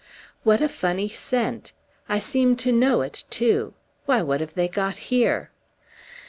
What 0.41 0.61
a 0.63 0.67
funny 0.67 1.07
scent! 1.09 1.73
I 2.09 2.17
seem 2.17 2.55
to 2.55 2.71
know 2.71 3.01
it, 3.01 3.25
too. 3.29 3.75
Why, 4.07 4.23
what 4.23 4.41
have 4.41 4.55
they 4.55 4.67
got 4.67 4.97
here?" 5.13 5.51